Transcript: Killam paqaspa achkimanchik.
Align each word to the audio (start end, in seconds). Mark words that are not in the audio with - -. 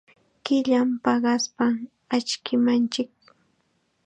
Killam 0.45 0.89
paqaspa 1.03 1.65
achkimanchik. 2.15 3.11